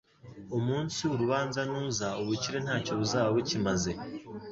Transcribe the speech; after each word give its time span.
Umunsi 0.57 0.97
w’urubanza 1.09 1.59
nuza 1.69 2.07
ubukire 2.21 2.57
nta 2.65 2.75
cyo 2.85 2.93
buzaba 2.99 3.27
bukimaze 3.35 3.91